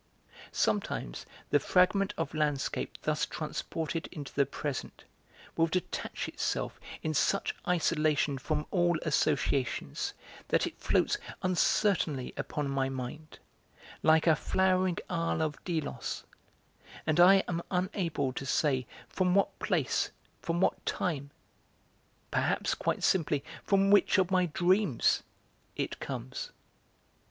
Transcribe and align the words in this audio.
Sometimes 0.51 1.27
the 1.51 1.59
fragment 1.59 2.15
of 2.17 2.33
landscape 2.33 2.97
thus 3.03 3.27
transported 3.27 4.09
into 4.11 4.33
the 4.33 4.47
present 4.47 5.03
will 5.55 5.67
detach 5.67 6.27
itself 6.27 6.79
in 7.03 7.13
such 7.13 7.53
isolation 7.67 8.39
from 8.39 8.65
all 8.71 8.97
associations 9.03 10.15
that 10.47 10.65
it 10.65 10.79
floats 10.81 11.19
uncertainly 11.43 12.33
upon 12.35 12.67
my 12.67 12.89
mind, 12.89 13.37
like 14.01 14.25
a 14.25 14.35
flowering 14.35 14.97
isle 15.07 15.39
of 15.43 15.63
Delos, 15.65 16.23
and 17.05 17.19
I 17.19 17.43
am 17.47 17.61
unable 17.69 18.33
to 18.33 18.43
say 18.43 18.87
from 19.07 19.35
what 19.35 19.59
place, 19.59 20.09
from 20.41 20.59
what 20.59 20.83
time 20.83 21.29
perhaps, 22.31 22.73
quite 22.73 23.03
simply, 23.03 23.43
from 23.63 23.91
which 23.91 24.17
of 24.17 24.31
my 24.31 24.47
dreams 24.47 25.21
it 25.75 25.99
comes. 25.99 26.49